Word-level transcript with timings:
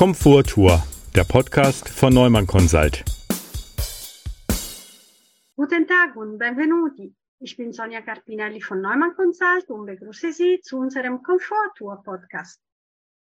Komfort 0.00 0.44
Tour, 0.44 0.82
der 1.14 1.24
Podcast 1.24 1.86
von 1.86 2.14
Neumann 2.14 2.46
Consult. 2.46 3.04
Guten 5.56 5.86
Tag 5.86 6.16
und 6.16 6.38
benvenuti. 6.38 7.14
Ich 7.38 7.58
bin 7.58 7.74
Sonja 7.74 8.00
Carpinelli 8.00 8.62
von 8.62 8.80
Neumann 8.80 9.14
Consult 9.14 9.68
und 9.68 9.84
begrüße 9.84 10.32
Sie 10.32 10.58
zu 10.62 10.78
unserem 10.78 11.22
Komfort 11.22 11.74
Tour 11.76 12.02
Podcast. 12.02 12.62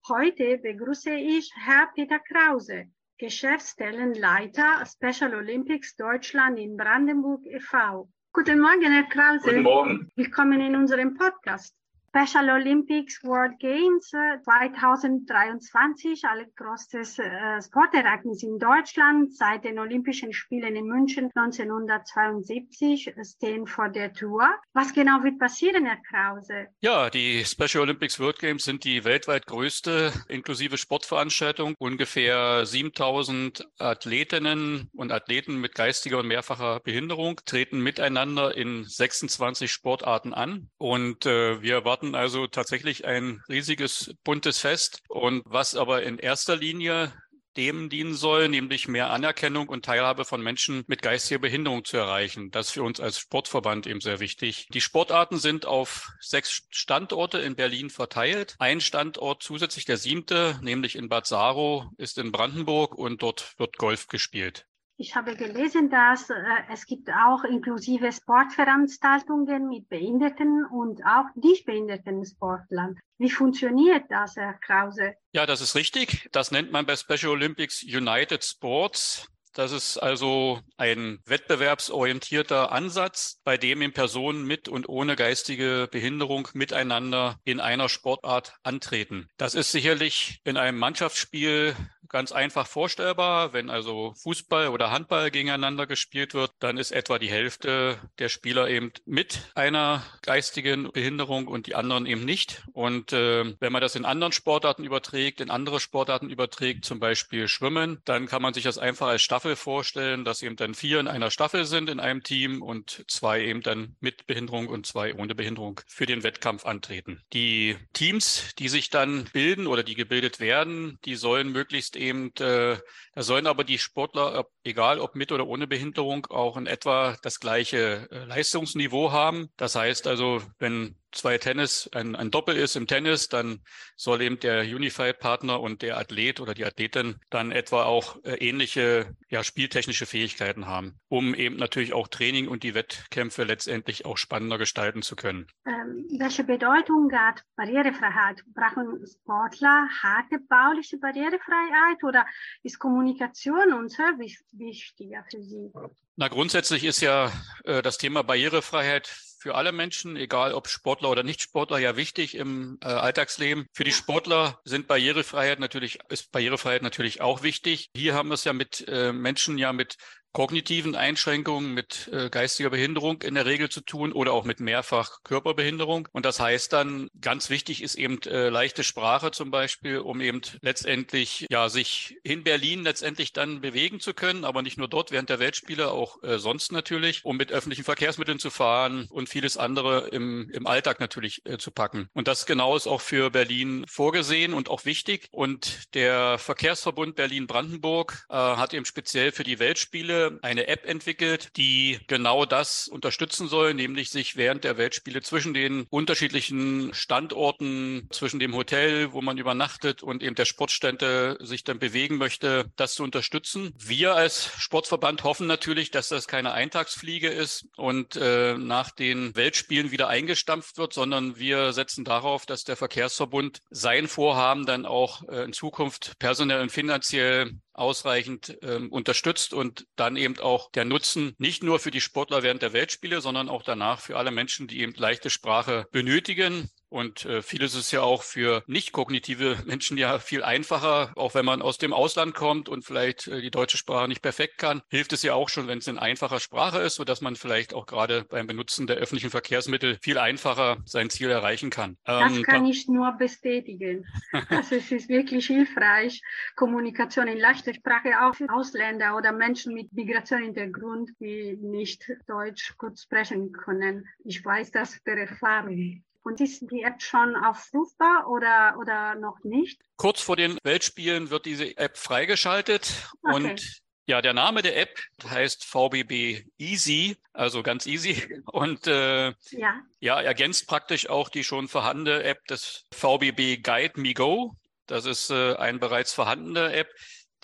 Heute 0.09 0.59
begrüße 0.59 1.11
ich 1.11 1.51
Herr 1.57 1.89
Peter 1.93 2.21
Krause, 2.21 2.85
Geschäftsstellenleiter 3.19 4.85
Special 4.87 5.35
Olympics 5.35 5.97
Deutschland 5.97 6.57
in 6.61 6.77
Brandenburg 6.77 7.45
e.V. 7.47 8.09
Guten 8.33 8.61
Morgen, 8.61 8.93
Herr 8.93 9.09
Krause. 9.09 9.43
Guten 9.43 9.63
Morgen. 9.65 10.13
Willkommen 10.15 10.61
in 10.61 10.77
unserem 10.77 11.17
Podcast. 11.17 11.75
Special 12.13 12.51
Olympics 12.51 13.23
World 13.23 13.61
Games 13.61 14.11
2023, 14.11 16.25
alle 16.25 16.49
größtes 16.57 17.21
äh, 17.21 17.63
Sportereignis 17.63 18.43
in 18.43 18.59
Deutschland 18.59 19.33
seit 19.37 19.63
den 19.63 19.79
Olympischen 19.79 20.33
Spielen 20.33 20.75
in 20.75 20.87
München 20.87 21.31
1972 21.37 23.15
stehen 23.23 23.69
vor 23.69 23.91
der 23.91 24.13
Tour. 24.13 24.43
Was 24.73 24.93
genau 24.93 25.23
wird 25.23 25.39
passieren, 25.39 25.87
Herr 25.87 25.99
Krause? 26.11 26.67
Ja, 26.81 27.11
die 27.11 27.45
Special 27.45 27.85
Olympics 27.85 28.19
World 28.19 28.41
Games 28.41 28.65
sind 28.65 28.83
die 28.83 29.05
weltweit 29.05 29.47
größte 29.47 30.13
inklusive 30.27 30.79
Sportveranstaltung. 30.79 31.77
Ungefähr 31.79 32.67
7000 32.67 33.69
Athletinnen 33.79 34.91
und 34.95 35.13
Athleten 35.13 35.61
mit 35.61 35.77
geistiger 35.77 36.19
und 36.19 36.27
mehrfacher 36.27 36.81
Behinderung 36.81 37.41
treten 37.45 37.79
miteinander 37.81 38.57
in 38.57 38.85
26 38.85 39.71
Sportarten 39.71 40.35
an 40.35 40.71
und 40.77 41.25
äh, 41.27 41.63
wir 41.63 41.75
erwarten 41.75 42.00
erwarten 42.01 42.15
also 42.15 42.47
tatsächlich 42.47 43.05
ein 43.05 43.43
riesiges 43.49 44.15
buntes 44.25 44.59
Fest 44.59 45.03
und 45.09 45.43
was 45.45 45.75
aber 45.75 46.03
in 46.03 46.19
erster 46.19 46.57
Linie 46.57 47.13
dem 47.57 47.91
dienen 47.91 48.15
soll, 48.15 48.49
nämlich 48.49 48.87
mehr 48.87 49.11
Anerkennung 49.11 49.69
und 49.69 49.85
Teilhabe 49.85 50.25
von 50.25 50.41
Menschen 50.41 50.85
mit 50.87 51.03
geistiger 51.03 51.41
Behinderung 51.41 51.85
zu 51.85 51.97
erreichen. 51.97 52.51
Das 52.53 52.69
ist 52.69 52.73
für 52.73 52.85
uns 52.85 53.01
als 53.01 53.19
Sportverband 53.19 53.89
eben 53.89 54.01
sehr 54.01 54.21
wichtig. 54.21 54.69
Die 54.73 54.81
Sportarten 54.81 55.37
sind 55.37 55.67
auf 55.67 56.11
sechs 56.21 56.63
Standorte 56.71 57.39
in 57.39 57.57
Berlin 57.57 57.91
verteilt. 57.91 58.55
Ein 58.61 58.81
Standort 58.81 59.43
zusätzlich, 59.43 59.85
der 59.85 59.97
siebte, 59.97 60.61
nämlich 60.63 60.95
in 60.95 61.09
Bad 61.09 61.27
Saro, 61.27 61.91
ist 61.99 62.19
in 62.19 62.31
Brandenburg 62.31 62.95
und 62.95 63.21
dort 63.21 63.59
wird 63.59 63.77
Golf 63.79 64.07
gespielt. 64.07 64.67
Ich 65.01 65.17
habe 65.17 65.35
gelesen, 65.35 65.89
dass 65.89 66.29
äh, 66.29 66.35
es 66.71 66.85
gibt 66.85 67.09
auch 67.09 67.43
inklusive 67.45 68.13
Sportveranstaltungen 68.13 69.67
mit 69.67 69.89
Behinderten 69.89 70.67
und 70.67 71.01
auch 71.07 71.25
nicht 71.37 71.65
behinderten 71.65 72.23
Sportlern. 72.27 73.01
Wie 73.17 73.31
funktioniert 73.31 74.05
das, 74.11 74.37
Herr 74.37 74.53
Krause? 74.61 75.15
Ja, 75.33 75.47
das 75.47 75.63
ist 75.63 75.75
richtig. 75.75 76.29
Das 76.33 76.51
nennt 76.51 76.71
man 76.71 76.85
bei 76.85 76.97
Special 76.97 77.33
Olympics 77.33 77.83
United 77.83 78.45
Sports. 78.45 79.27
Das 79.55 79.73
ist 79.73 79.97
also 79.97 80.61
ein 80.77 81.19
wettbewerbsorientierter 81.25 82.71
Ansatz, 82.71 83.41
bei 83.43 83.57
dem 83.57 83.81
in 83.81 83.95
Personen 83.95 84.47
mit 84.47 84.69
und 84.69 84.87
ohne 84.87 85.17
geistige 85.17 85.89
Behinderung 85.91 86.49
miteinander 86.53 87.41
in 87.45 87.59
einer 87.59 87.89
Sportart 87.89 88.55
antreten. 88.63 89.29
Das 89.39 89.55
ist 89.55 89.73
sicherlich 89.73 90.41
in 90.45 90.59
einem 90.59 90.79
Mannschaftsspiel 90.79 91.75
ganz 92.11 92.33
einfach 92.33 92.67
vorstellbar. 92.67 93.53
Wenn 93.53 93.71
also 93.71 94.13
Fußball 94.23 94.69
oder 94.69 94.91
Handball 94.91 95.31
gegeneinander 95.31 95.87
gespielt 95.87 96.35
wird, 96.35 96.53
dann 96.59 96.77
ist 96.77 96.91
etwa 96.91 97.19
die 97.19 97.31
Hälfte 97.31 97.99
der 98.19 98.29
Spieler 98.29 98.69
eben 98.69 98.93
mit 99.07 99.51
einer 99.55 100.05
geistigen 100.23 100.91
Behinderung 100.93 101.47
und 101.47 101.67
die 101.67 101.75
anderen 101.75 102.05
eben 102.07 102.25
nicht. 102.25 102.63
Und 102.73 103.13
äh, 103.13 103.55
wenn 103.59 103.73
man 103.73 103.81
das 103.81 103.97
in 103.97 104.05
anderen 104.05 104.33
Sportarten 104.33 104.85
überträgt, 104.85 105.41
in 105.41 105.51
andere 105.51 105.81
Sportarten 105.81 106.29
überträgt, 106.29 106.85
zum 106.85 107.01
Beispiel 107.01 107.49
Schwimmen, 107.49 108.03
dann 108.05 108.27
kann 108.27 108.43
man 108.43 108.53
sich 108.53 108.65
das 108.65 108.77
einfach 108.77 109.09
als 109.09 109.23
Staffel 109.23 109.57
vorstellen, 109.57 110.25
dass 110.25 110.43
eben 110.43 110.57
dann 110.57 110.75
vier 110.75 111.01
in 111.01 111.09
einer 111.09 111.31
Staffel 111.31 111.65
sind 111.65 111.89
in 111.89 112.01
einem 112.01 112.23
Team 112.23 112.63
und 112.63 113.05
zwei 113.09 113.43
eben 113.43 113.63
dann 113.63 113.97
mit 114.01 114.27
Behinderung 114.27 114.67
und 114.67 114.87
zwei 114.87 115.15
ohne 115.15 115.35
Behinderung 115.35 115.81
für 115.87 116.07
den 116.07 116.23
Wettkampf 116.25 116.67
antreten. 116.67 117.23
Die 117.33 117.77
Teams, 117.93 118.55
die 118.59 118.69
sich 118.69 118.91
dann 118.91 119.25
bilden 119.33 119.69
oder 119.69 119.85
die 119.85 119.95
gebildet 119.95 120.41
werden, 120.41 120.99
die 121.05 121.15
sollen 121.15 121.53
möglichst 121.53 121.97
eben, 122.01 122.35
äh, 122.41 122.77
da 123.15 123.23
sollen 123.23 123.47
aber 123.47 123.65
die 123.65 123.79
Sportler, 123.79 124.45
egal 124.65 124.99
ob 124.99 125.15
mit 125.15 125.31
oder 125.33 125.47
ohne 125.47 125.67
Behinderung, 125.67 126.27
auch 126.27 126.57
in 126.57 126.67
etwa 126.67 127.17
das 127.23 127.41
gleiche 127.41 128.09
äh, 128.11 128.25
Leistungsniveau 128.25 129.13
haben. 129.13 129.51
Das 129.57 129.75
heißt 129.75 130.07
also, 130.07 130.43
wenn 130.59 131.00
zwei 131.13 131.39
Tennis, 131.39 131.89
ein, 131.93 132.17
ein 132.17 132.31
Doppel 132.31 132.57
ist 132.57 132.77
im 132.77 132.87
Tennis, 132.87 133.29
dann 133.29 133.61
soll 133.97 134.23
eben 134.23 134.39
der 134.41 134.63
Unified-Partner 134.63 135.61
und 135.61 135.83
der 135.83 135.99
Athlet 135.99 136.41
oder 136.41 136.55
die 136.55 136.65
Athletin 136.65 137.17
dann 137.31 137.53
etwa 137.53 137.85
auch 137.85 138.17
äh, 138.25 138.35
ähnliche 138.37 139.17
ja, 139.29 139.43
spieltechnische 139.45 140.07
Fähigkeiten 140.07 140.67
haben, 140.67 140.99
um 141.09 141.35
eben 141.35 141.57
natürlich 141.57 141.93
auch 141.93 142.09
Training 142.09 142.49
und 142.49 142.63
die 142.63 142.75
Wettkämpfe 142.75 143.45
letztendlich 143.45 144.05
auch 144.07 144.17
spannender 144.17 144.59
gestalten 144.59 145.03
zu 145.03 145.17
können. 145.17 145.47
Ähm, 145.67 146.07
welche 146.19 146.45
Bedeutung 146.45 147.11
hat 147.13 147.43
Barrierefreiheit? 147.57 148.43
Brauchen 148.55 149.07
Sportler 149.07 149.89
harte 150.03 150.39
bauliche 150.49 150.99
Barrierefreiheit 150.99 152.03
oder 152.03 152.27
ist 152.63 152.79
Kommunikation 152.79 153.73
und 153.73 153.91
Service 153.91 154.45
wichtiger 154.53 155.25
für 155.31 155.43
sie? 155.43 155.71
Na, 156.17 156.29
grundsätzlich 156.29 156.85
ist 156.85 157.01
ja 157.01 157.33
äh, 157.65 157.83
das 157.83 157.99
Thema 157.99 158.23
Barrierefreiheit 158.23 159.11
für 159.41 159.55
alle 159.55 159.73
Menschen, 159.73 160.17
egal 160.17 160.53
ob 160.53 160.69
Sportler 160.69 161.11
oder 161.11 161.23
Nicht-Sportler, 161.23 161.79
ja 161.79 161.97
wichtig 161.97 162.37
im 162.37 162.79
äh, 162.83 162.89
Alltagsleben. 162.89 163.67
Für 163.73 163.85
die 163.85 163.93
Sportler 163.93 164.61
sind 164.65 164.87
Barrierefreiheit 164.87 165.61
natürlich, 165.61 165.99
ist 166.11 166.31
Barrierefreiheit 166.31 166.83
natürlich 166.83 167.23
auch 167.23 167.43
wichtig. 167.43 167.89
Hier 167.97 168.15
haben 168.15 168.29
wir 168.29 168.35
es 168.35 168.45
ja 168.45 168.53
mit 168.53 168.87
äh, 168.87 169.13
Menschen 169.13 169.57
ja 169.57 169.73
mit 169.73 169.97
kognitiven 170.33 170.95
Einschränkungen, 170.95 171.75
mit 171.75 172.09
äh, 172.13 172.31
geistiger 172.31 172.71
Behinderung 172.71 173.23
in 173.23 173.35
der 173.35 173.47
Regel 173.47 173.69
zu 173.69 173.81
tun 173.81 174.13
oder 174.13 174.33
auch 174.33 174.45
mit 174.45 174.61
mehrfach 174.61 175.23
Körperbehinderung. 175.25 176.09
Und 176.13 176.25
das 176.25 176.41
heißt 176.41 176.73
dann, 176.73 177.09
ganz 177.21 177.51
wichtig 177.51 177.83
ist 177.83 177.97
eben 177.97 178.21
äh, 178.23 178.49
leichte 178.49 178.85
Sprache 178.85 179.31
zum 179.33 179.51
Beispiel, 179.51 179.99
um 179.99 180.21
eben 180.21 180.41
letztendlich 180.63 181.47
ja 181.51 181.69
sich 181.69 182.17
in 182.23 182.45
Berlin 182.45 182.85
letztendlich 182.85 183.33
dann 183.33 183.61
bewegen 183.61 184.01
zu 184.01 184.15
können, 184.15 184.45
aber 184.45 184.63
nicht 184.63 184.79
nur 184.79 184.89
dort 184.89 185.11
während 185.11 185.31
der 185.31 185.41
Weltspiele, 185.41 185.91
auch 185.91 186.23
äh, 186.23 186.39
sonst 186.39 186.73
natürlich, 186.73 187.25
um 187.25 187.37
mit 187.37 187.51
öffentlichen 187.51 187.85
Verkehrsmitteln 187.85 188.39
zu 188.39 188.51
fahren 188.51 189.07
und 189.11 189.29
vieles 189.29 189.57
andere 189.57 190.09
im, 190.09 190.49
im 190.51 190.67
Alltag 190.67 191.01
natürlich 191.01 191.45
äh, 191.45 191.59
zu 191.59 191.71
packen. 191.71 192.09
Und 192.13 192.29
das 192.29 192.47
genau 192.47 192.77
ist 192.77 192.87
auch 192.87 193.01
für 193.01 193.31
Berlin 193.31 193.85
vorgesehen 193.89 194.55
und 194.55 194.69
auch 194.69 194.85
wichtig. 194.85 195.29
Und 195.33 195.95
der 195.95 196.39
Verkehrsverbund 196.39 197.17
Berlin-Brandenburg 197.17 198.27
äh, 198.29 198.35
hat 198.35 198.75
eben 198.75 198.85
speziell 198.85 199.33
für 199.33 199.45
die 199.45 199.59
Weltspiele 199.59 200.20
eine 200.43 200.69
App 200.69 200.87
entwickelt, 200.87 201.57
die 201.57 201.99
genau 202.07 202.45
das 202.45 202.89
unterstützen 202.89 203.49
soll, 203.49 203.75
nämlich 203.75 204.11
sich 204.11 204.37
während 204.37 204.65
der 204.65 204.77
Weltspiele 204.77 205.23
zwischen 205.23 205.55
den 205.55 205.87
unterschiedlichen 205.91 206.93
Standorten, 206.95 208.09
zwischen 208.11 208.41
dem 208.41 208.55
Hotel, 208.55 209.13
wo 209.13 209.23
man 209.23 209.39
übernachtet 209.39 210.03
und 210.03 210.23
eben 210.23 210.35
der 210.35 210.45
Sportstätte 210.45 211.39
sich 211.41 211.65
dann 211.65 211.79
bewegen 211.79 212.17
möchte, 212.17 212.71
das 212.77 212.95
zu 212.95 213.03
unterstützen. 213.03 213.73
Wir 213.79 214.15
als 214.15 214.51
Sportverband 214.59 215.25
hoffen 215.25 215.47
natürlich, 215.47 215.91
dass 215.91 216.09
das 216.09 216.27
keine 216.29 216.53
Eintagsfliege 216.53 217.29
ist 217.29 217.67
und 217.77 218.17
äh, 218.17 218.57
nach 218.57 218.91
den 218.91 219.35
Weltspielen 219.37 219.91
wieder 219.91 220.09
eingestampft 220.09 220.79
wird, 220.79 220.93
sondern 220.93 221.39
wir 221.39 221.73
setzen 221.73 222.05
darauf, 222.05 222.47
dass 222.47 222.65
der 222.65 222.77
Verkehrsverbund 222.77 223.61
sein 223.71 224.09
Vorhaben 224.09 224.67
dann 224.67 224.87
auch 224.87 225.29
äh, 225.29 225.45
in 225.45 225.53
Zukunft 225.53 226.19
personell 226.19 226.61
und 226.61 226.73
finanziell 226.73 227.53
ausreichend 227.81 228.59
ähm, 228.63 228.93
unterstützt 228.93 229.55
und 229.55 229.87
dann 229.97 230.17
eben 230.17 230.39
auch 230.39 230.71
der 230.71 230.85
Nutzen 230.85 231.35
nicht 231.39 231.63
nur 231.63 231.79
für 231.79 231.91
die 231.91 232.01
Sportler 232.01 232.43
während 232.43 232.63
der 232.63 232.73
Weltspiele, 232.73 233.21
sondern 233.21 233.49
auch 233.49 233.63
danach 233.63 234.01
für 234.01 234.17
alle 234.17 234.31
Menschen, 234.31 234.69
die 234.69 234.81
eben 234.81 234.95
leichte 234.95 235.31
Sprache 235.31 235.87
benötigen, 235.91 236.71
und 236.91 237.25
äh, 237.25 237.41
vieles 237.41 237.75
ist 237.75 237.93
ja 237.93 238.03
auch 238.03 238.25
für 238.25 238.63
nicht 238.67 238.93
kognitive 238.93 239.57
Menschen 239.65 239.97
ja 239.97 240.19
viel 240.19 240.43
einfacher. 240.43 241.13
Auch 241.17 241.35
wenn 241.35 241.45
man 241.45 241.63
aus 241.63 241.79
dem 241.79 241.93
Ausland 241.93 242.35
kommt 242.35 242.69
und 242.69 242.85
vielleicht 242.85 243.29
äh, 243.29 243.41
die 243.41 243.51
deutsche 243.51 243.79
Sprache 243.79 244.09
nicht 244.09 244.23
perfekt 244.23 244.59
kann, 244.59 244.83
hilft 244.89 245.13
es 245.13 245.23
ja 245.23 245.35
auch 245.35 245.49
schon, 245.49 245.69
wenn 245.69 245.79
es 245.79 245.87
in 245.87 245.99
einfacher 245.99 246.41
Sprache 246.41 246.79
ist, 246.81 246.97
sodass 246.97 247.21
man 247.21 247.37
vielleicht 247.37 247.75
auch 247.75 247.87
gerade 247.87 248.25
beim 248.25 248.47
Benutzen 248.47 248.87
der 248.87 248.97
öffentlichen 248.97 249.31
Verkehrsmittel 249.31 249.99
viel 250.03 250.19
einfacher 250.19 250.79
sein 250.85 251.11
Ziel 251.11 251.31
erreichen 251.31 251.71
kann. 251.71 251.97
Ähm, 252.07 252.35
das 252.35 252.43
kann 252.43 252.67
ich 252.67 252.89
nur 252.89 253.13
bestätigen. 253.13 254.05
also 254.49 254.75
es 254.75 254.91
ist 254.91 255.09
wirklich 255.09 255.47
hilfreich, 255.47 256.21
Kommunikation 256.57 257.29
in 257.29 257.39
leichter 257.39 257.73
Sprache 257.73 258.21
auch 258.21 258.35
für 258.35 258.53
Ausländer 258.53 259.17
oder 259.17 259.31
Menschen 259.33 259.75
mit 259.75 259.93
Migrationshintergrund, 259.93 261.11
die 261.21 261.57
nicht 261.57 262.11
Deutsch 262.27 262.75
gut 262.79 262.99
sprechen 262.99 263.53
können. 263.53 264.09
Ich 264.25 264.45
weiß 264.45 264.73
das 264.73 265.01
per 265.05 265.17
Erfahrung. 265.17 266.03
Und 266.23 266.41
ist 266.41 266.71
die 266.71 266.83
App 266.83 267.01
schon 267.01 267.35
aufrufbar 267.35 268.29
oder, 268.29 268.77
oder 268.79 269.15
noch 269.15 269.43
nicht? 269.43 269.81
Kurz 269.97 270.21
vor 270.21 270.37
den 270.37 270.59
Weltspielen 270.63 271.31
wird 271.31 271.47
diese 271.47 271.77
App 271.79 271.97
freigeschaltet 271.97 273.11
okay. 273.23 273.35
und 273.35 273.83
ja, 274.11 274.21
der 274.21 274.35
Name 274.35 274.63
der 274.63 274.77
App 274.77 274.99
heißt 275.25 275.65
VBB 275.65 276.45
Easy, 276.59 277.17
also 277.33 277.63
ganz 277.63 277.87
easy 277.87 278.43
und 278.47 278.89
äh, 278.89 279.29
ja. 279.51 279.83
ja, 280.01 280.21
ergänzt 280.21 280.67
praktisch 280.67 281.09
auch 281.09 281.29
die 281.29 281.45
schon 281.45 281.69
vorhandene 281.69 282.25
App 282.25 282.45
des 282.47 282.87
VBB 282.93 283.63
Guide 283.63 284.01
Me 284.01 284.13
Go. 284.13 284.57
Das 284.87 285.07
ist 285.07 285.31
äh, 285.31 285.55
eine 285.55 285.79
bereits 285.79 286.13
vorhandene 286.13 286.73
App, 286.73 286.89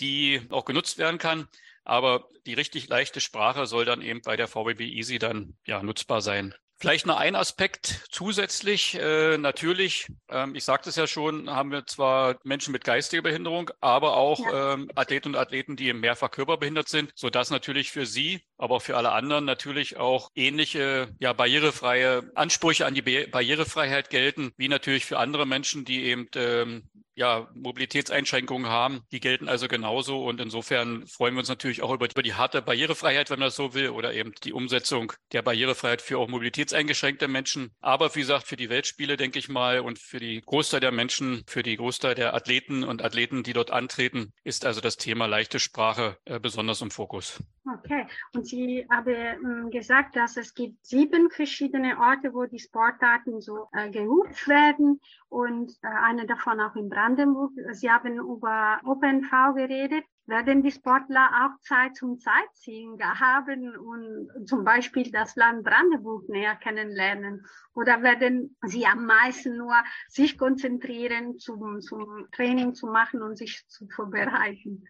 die 0.01 0.43
auch 0.51 0.65
genutzt 0.65 0.99
werden 0.99 1.19
kann. 1.19 1.47
Aber 1.85 2.29
die 2.47 2.55
richtig 2.55 2.89
leichte 2.89 3.21
Sprache 3.21 3.67
soll 3.67 3.85
dann 3.85 4.03
eben 4.03 4.21
bei 4.23 4.37
der 4.37 4.49
VBB 4.49 4.81
Easy 4.81 5.21
dann 5.21 5.57
ja 5.67 5.85
nutzbar 5.85 6.21
sein. 6.21 6.53
Vielleicht 6.79 7.07
noch 7.07 7.17
ein 7.17 7.37
Aspekt 7.37 8.05
zusätzlich. 8.11 8.95
Äh, 9.01 9.39
natürlich, 9.39 10.09
ähm, 10.29 10.55
ich 10.55 10.65
sagte 10.65 10.91
es 10.91 10.97
ja 10.97 11.07
schon, 11.07 11.49
haben 11.49 11.73
wir 11.73 11.87
zwar 11.87 12.37
Menschen 12.45 12.73
mit 12.73 12.85
geistiger 12.85 13.23
Behinderung, 13.23 13.71
aber 13.81 14.19
auch 14.19 14.41
ja. 14.41 14.75
ähm, 14.75 14.91
Athleten 14.95 15.29
und 15.29 15.37
Athleten, 15.37 15.77
die 15.77 15.95
mehrfach 15.95 16.31
körperbehindert 16.31 16.89
sind, 16.89 17.13
sodass 17.15 17.49
natürlich 17.49 17.93
für 17.93 18.05
sie, 18.05 18.43
aber 18.59 18.77
auch 18.77 18.83
für 18.83 18.99
alle 18.99 19.13
anderen 19.13 19.47
natürlich 19.47 19.97
auch 19.97 20.31
ähnliche, 20.35 21.09
ja, 21.19 21.33
barrierefreie 21.33 22.31
Ansprüche 22.35 22.85
an 22.85 22.95
die 22.95 23.03
Be 23.03 23.27
Barrierefreiheit 23.27 24.11
gelten, 24.11 24.53
wie 24.59 24.69
natürlich 24.69 25.07
für 25.07 25.19
andere 25.19 25.47
Menschen, 25.47 25.87
die 25.87 26.05
eben 26.05 26.29
ähm, 26.35 26.91
ja, 27.17 27.49
Mobilitätseinschränkungen 27.55 28.71
haben. 28.71 29.03
Die 29.11 29.21
gelten 29.21 29.49
also 29.49 29.67
genauso. 29.67 30.23
Und 30.25 30.41
insofern 30.41 31.07
freuen 31.07 31.35
wir 31.35 31.41
uns 31.41 31.49
natürlich 31.49 31.83
auch 31.83 31.93
über, 31.93 32.09
über 32.09 32.23
die 32.23 32.35
harte 32.35 32.63
Barrierefreiheit, 32.63 33.31
wenn 33.31 33.41
man 33.41 33.49
das 33.49 33.57
so 33.57 33.75
will, 33.75 33.89
oder 33.89 34.13
eben 34.15 34.33
die 34.45 34.53
Umsetzung 34.53 35.13
der 35.33 35.43
Barrierefreiheit 35.43 36.03
für 36.03 36.19
auch 36.19 36.29
mobilitätseingeschränkte 36.29 37.27
Menschen. 37.27 37.73
Aber 37.81 38.15
wie 38.15 38.21
gesagt, 38.21 38.47
für 38.47 38.57
die 38.57 38.69
Weltspiele, 38.69 39.17
denke 39.17 39.39
ich 39.39 39.49
mal, 39.49 39.81
und 39.81 39.99
für 39.99 40.21
die 40.21 40.43
Großteil 40.43 40.81
der 40.81 40.93
Menschen, 40.93 41.43
für 41.47 41.63
die 41.63 41.77
Großteil 41.77 42.15
der 42.15 42.35
Athleten 42.35 42.85
und 42.85 43.03
Athleten, 43.03 43.43
die 43.43 43.55
dort 43.55 43.71
antreten, 43.71 44.33
ist 44.45 44.67
also 44.67 44.81
das 44.81 44.97
Thema 44.97 45.27
leichte 45.27 45.59
Sprache 45.59 46.19
äh, 46.27 46.39
besonders 46.39 46.83
im 46.83 46.91
Fokus. 46.91 47.43
Okay. 47.69 48.07
Und 48.33 48.47
Sie 48.47 48.87
haben 48.91 49.09
ähm, 49.09 49.71
gesagt, 49.71 50.15
dass 50.15 50.37
es 50.37 50.55
gibt 50.55 50.87
sieben 50.87 51.31
verschiedene 51.31 51.99
Orte, 51.99 52.33
wo 52.33 52.45
die 52.45 52.61
Sportarten 52.61 53.41
so 53.41 53.69
äh, 53.73 53.91
geübt 53.91 54.47
werden 54.47 55.01
und 55.29 55.73
äh, 55.83 55.89
eine 55.89 56.27
davon 56.27 56.61
auch 56.61 56.77
in 56.77 56.89
Brandenburg. 56.89 57.51
Sie 57.73 57.91
haben 57.91 58.19
über 58.19 58.81
OpenV 58.85 59.31
geredet. 59.57 60.05
Werden 60.27 60.63
die 60.63 60.73
Sportler 60.73 61.29
auch 61.43 61.61
Zeit 61.61 61.97
zum 61.97 62.19
Sightseeing 62.19 63.01
haben 63.01 63.77
und 63.77 64.49
zum 64.49 64.65
Beispiel 64.65 65.11
das 65.11 65.37
Land 65.37 65.65
Brandenburg 65.65 66.29
näher 66.29 66.57
kennenlernen? 66.57 67.47
Oder 67.75 68.03
werden 68.03 68.57
sie 68.63 68.87
am 68.87 69.07
meisten 69.07 69.57
nur 69.57 69.77
sich 70.09 70.37
konzentrieren, 70.37 71.39
zum, 71.39 71.81
zum 71.81 72.29
Training 72.33 72.75
zu 72.75 72.87
machen 72.87 73.23
und 73.23 73.39
sich 73.39 73.67
zu 73.69 73.89
vorbereiten? 73.89 74.85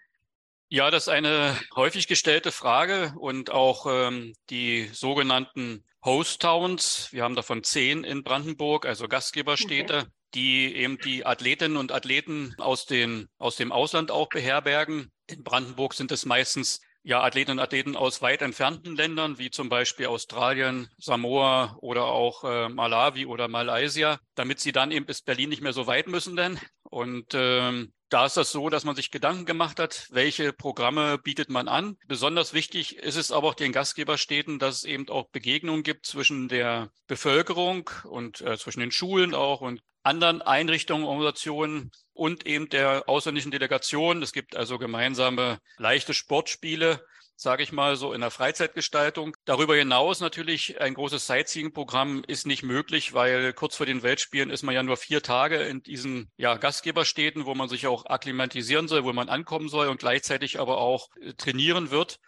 Ja, 0.68 0.90
das 0.90 1.04
ist 1.04 1.08
eine 1.08 1.56
häufig 1.76 2.08
gestellte 2.08 2.50
Frage 2.50 3.14
und 3.18 3.50
auch 3.50 3.86
ähm, 3.88 4.34
die 4.50 4.90
sogenannten 4.92 5.84
Host 6.04 6.42
Towns. 6.42 7.08
Wir 7.12 7.22
haben 7.22 7.36
davon 7.36 7.62
zehn 7.62 8.02
in 8.02 8.24
Brandenburg, 8.24 8.84
also 8.84 9.06
Gastgeberstädte, 9.06 9.98
okay. 9.98 10.10
die 10.34 10.74
eben 10.74 10.98
die 10.98 11.24
Athletinnen 11.24 11.76
und 11.76 11.92
Athleten 11.92 12.52
aus, 12.58 12.84
den, 12.84 13.28
aus 13.38 13.54
dem 13.54 13.70
Ausland 13.70 14.10
auch 14.10 14.28
beherbergen. 14.28 15.12
In 15.28 15.44
Brandenburg 15.44 15.94
sind 15.94 16.10
es 16.10 16.26
meistens 16.26 16.80
ja, 17.04 17.22
Athletinnen 17.22 17.60
und 17.60 17.64
Athleten 17.64 17.94
aus 17.94 18.20
weit 18.20 18.42
entfernten 18.42 18.96
Ländern, 18.96 19.38
wie 19.38 19.50
zum 19.50 19.68
Beispiel 19.68 20.06
Australien, 20.06 20.88
Samoa 20.98 21.76
oder 21.80 22.06
auch 22.06 22.42
äh, 22.42 22.68
Malawi 22.68 23.26
oder 23.26 23.46
Malaysia, 23.46 24.18
damit 24.34 24.58
sie 24.58 24.72
dann 24.72 24.90
eben 24.90 25.06
bis 25.06 25.22
Berlin 25.22 25.50
nicht 25.50 25.62
mehr 25.62 25.72
so 25.72 25.86
weit 25.86 26.08
müssen 26.08 26.34
denn. 26.34 26.58
Und 26.82 27.34
ähm, 27.34 27.92
da 28.08 28.26
ist 28.26 28.36
das 28.36 28.52
so, 28.52 28.68
dass 28.68 28.84
man 28.84 28.94
sich 28.94 29.10
Gedanken 29.10 29.46
gemacht 29.46 29.80
hat, 29.80 30.06
welche 30.10 30.52
Programme 30.52 31.18
bietet 31.18 31.50
man 31.50 31.68
an. 31.68 31.96
Besonders 32.06 32.54
wichtig 32.54 32.96
ist 32.96 33.16
es 33.16 33.32
aber 33.32 33.48
auch 33.48 33.54
den 33.54 33.72
Gastgeberstädten, 33.72 34.58
dass 34.58 34.76
es 34.76 34.84
eben 34.84 35.08
auch 35.08 35.28
Begegnungen 35.30 35.82
gibt 35.82 36.06
zwischen 36.06 36.48
der 36.48 36.90
Bevölkerung 37.08 37.90
und 38.04 38.40
äh, 38.42 38.56
zwischen 38.58 38.80
den 38.80 38.92
Schulen 38.92 39.34
auch 39.34 39.60
und 39.60 39.80
anderen 40.02 40.40
Einrichtungen, 40.40 41.04
Organisationen 41.04 41.90
und 42.12 42.46
eben 42.46 42.68
der 42.68 43.08
ausländischen 43.08 43.50
Delegation. 43.50 44.22
Es 44.22 44.32
gibt 44.32 44.54
also 44.54 44.78
gemeinsame 44.78 45.58
leichte 45.78 46.14
Sportspiele 46.14 47.04
sage 47.36 47.62
ich 47.62 47.70
mal, 47.70 47.96
so 47.96 48.12
in 48.12 48.22
der 48.22 48.30
Freizeitgestaltung. 48.30 49.36
Darüber 49.44 49.76
hinaus 49.76 50.20
natürlich 50.20 50.80
ein 50.80 50.94
großes 50.94 51.26
Sightseeing-Programm 51.26 52.24
ist 52.26 52.46
nicht 52.46 52.62
möglich, 52.62 53.12
weil 53.12 53.52
kurz 53.52 53.76
vor 53.76 53.86
den 53.86 54.02
Weltspielen 54.02 54.50
ist 54.50 54.62
man 54.62 54.74
ja 54.74 54.82
nur 54.82 54.96
vier 54.96 55.22
Tage 55.22 55.56
in 55.58 55.82
diesen 55.82 56.30
ja, 56.36 56.56
Gastgeberstädten, 56.56 57.44
wo 57.44 57.54
man 57.54 57.68
sich 57.68 57.86
auch 57.86 58.06
akklimatisieren 58.06 58.88
soll, 58.88 59.04
wo 59.04 59.12
man 59.12 59.28
ankommen 59.28 59.68
soll 59.68 59.88
und 59.88 60.00
gleichzeitig 60.00 60.58
aber 60.58 60.78
auch 60.78 61.10
äh, 61.20 61.34
trainieren 61.34 61.90
wird 61.90 62.18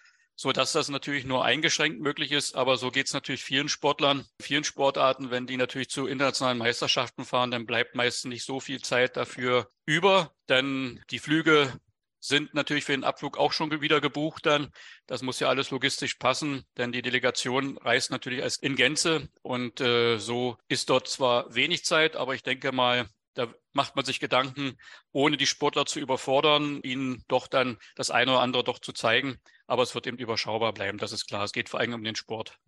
so 0.40 0.52
dass 0.52 0.70
das 0.70 0.88
natürlich 0.88 1.25
nur 1.25 1.44
eingeschränkt 1.44 2.00
möglich 2.00 2.31
ist. 2.31 2.55
Aber 2.55 2.76
so 2.76 2.93
geht 2.93 3.08
es 3.08 3.12
natürlich 3.12 3.43
vielen 3.43 3.69
Sportlern, 3.69 4.25
vielen 4.40 4.62
Sportarten. 4.62 5.32
Wenn 5.32 5.49
die 5.49 5.56
natürlich 5.56 5.90
zu 5.90 6.06
internationalen 6.06 6.58
Meisterschaften 6.58 7.25
fahren, 7.25 7.50
dann 7.50 7.66
bleibt 7.66 7.96
meistens 7.96 8.28
nicht 8.31 8.44
so 8.44 8.60
viel 8.60 8.81
Zeit 8.81 9.16
dafür 9.16 9.69
über, 9.84 10.32
denn 10.49 11.02
die 11.10 11.19
Flüge 11.19 11.72
sind 12.20 12.55
natürlich 12.55 12.85
für 12.85 12.93
den 12.93 13.05
Abflug 13.05 13.38
auch 13.38 13.53
schon 13.53 13.70
wieder 13.81 14.00
gebucht 14.00 14.47
dann. 14.47 14.70
Das 15.06 15.23
muss 15.23 15.41
ja 15.41 15.49
alles 15.49 15.70
logistisch 15.70 16.15
passen, 16.15 16.65
denn 16.76 16.93
die 16.93 17.03
Delegation 17.03 17.79
reist 17.79 18.11
natürlich 18.11 18.43
als 18.43 18.56
in 18.56 18.76
Gänze 18.76 19.29
und 19.43 19.81
äh, 19.81 20.19
so 20.19 20.56
ist 20.69 20.91
dort 20.91 21.09
zwar 21.09 21.55
wenig 21.55 21.85
Zeit, 21.85 22.17
aber 22.17 22.35
ich 22.35 22.43
denke 22.43 22.73
mal, 22.73 23.09
da 23.35 23.47
macht 23.73 23.94
man 23.94 24.05
sich 24.05 24.19
Gedanken, 24.19 24.76
ohne 25.12 25.37
die 25.37 25.47
Sportler 25.47 25.87
zu 25.87 26.00
überfordern, 26.00 26.81
ihnen 26.82 27.25
doch 27.29 27.47
dann 27.47 27.79
das 27.94 28.11
eine 28.11 28.32
oder 28.32 28.41
andere 28.41 28.65
doch 28.65 28.81
zu 28.81 28.93
zeigen. 28.93 29.38
Aber 29.69 29.85
es 29.85 29.94
wird 29.94 30.09
eben 30.09 30.19
überschaubar 30.19 30.73
bleiben, 30.73 30.99
das 30.99 31.12
ist 31.12 31.29
klar. 31.29 31.44
Es 31.44 31.53
geht 31.53 31.69
vor 31.69 31.79
allem 31.79 31.94
um 31.94 32.03
den 32.03 32.17
Sport. 32.17 32.59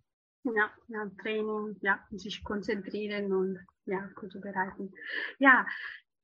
Ja, 0.45 0.71
ja 0.89 1.11
Training, 1.21 1.77
ja, 1.83 1.99
sich 2.13 2.45
konzentrieren 2.45 3.33
und 3.33 3.59
ja, 3.87 4.09
gut 4.15 4.31
zu 4.31 4.41
bereiten. 4.41 4.93
Ja, 5.39 5.67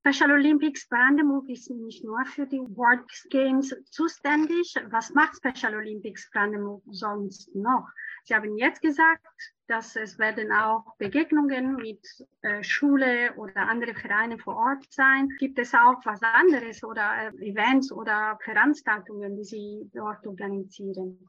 Special 0.07 0.31
Olympics 0.31 0.87
Brandenburg 0.89 1.49
ist 1.49 1.69
nicht 1.69 2.05
nur 2.05 2.25
für 2.27 2.47
die 2.47 2.61
World 2.61 3.03
Games 3.31 3.75
zuständig. 3.91 4.73
Was 4.91 5.11
macht 5.11 5.35
Special 5.37 5.75
Olympics 5.75 6.31
Brandenburg 6.31 6.81
sonst 6.93 7.53
noch? 7.57 7.89
Sie 8.23 8.33
haben 8.33 8.57
jetzt 8.57 8.81
gesagt, 8.83 9.27
dass 9.67 9.97
es 9.97 10.17
werden 10.17 10.53
auch 10.53 10.97
Begegnungen 10.99 11.75
mit 11.75 12.07
äh, 12.43 12.63
Schule 12.63 13.35
oder 13.35 13.69
andere 13.69 13.95
Vereine 13.95 14.39
vor 14.39 14.55
Ort 14.55 14.85
sein. 14.91 15.29
Gibt 15.41 15.59
es 15.59 15.75
auch 15.75 15.97
was 16.05 16.23
anderes 16.23 16.85
oder 16.85 17.33
äh, 17.41 17.51
Events 17.51 17.91
oder 17.91 18.39
Veranstaltungen, 18.45 19.37
die 19.37 19.45
Sie 19.45 19.91
dort 19.93 20.25
organisieren? 20.25 21.29